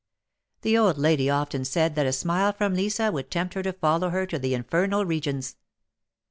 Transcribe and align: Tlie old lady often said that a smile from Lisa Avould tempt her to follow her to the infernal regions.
Tlie 0.63 0.83
old 0.83 0.97
lady 0.97 1.29
often 1.29 1.63
said 1.63 1.93
that 1.93 2.07
a 2.07 2.11
smile 2.11 2.53
from 2.53 2.73
Lisa 2.73 3.03
Avould 3.03 3.29
tempt 3.29 3.53
her 3.53 3.61
to 3.61 3.71
follow 3.71 4.09
her 4.09 4.25
to 4.25 4.39
the 4.39 4.55
infernal 4.55 5.05
regions. 5.05 5.57